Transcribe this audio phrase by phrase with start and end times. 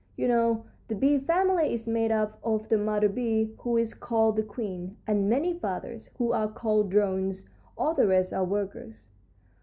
[0.15, 4.35] You know, the bee family is made up of the mother bee, who is called
[4.35, 7.45] the queen, and many fathers, who are called drones;
[7.77, 9.05] all the rest are workers."